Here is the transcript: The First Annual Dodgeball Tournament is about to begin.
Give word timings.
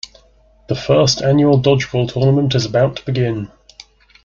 The 0.67 0.73
First 0.73 1.21
Annual 1.21 1.59
Dodgeball 1.61 2.11
Tournament 2.11 2.55
is 2.55 2.65
about 2.65 2.95
to 2.95 3.05
begin. 3.05 3.51